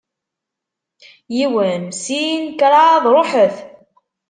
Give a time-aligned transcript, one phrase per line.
[1.35, 3.55] Yiwen, sin, kraḍ, ruḥet!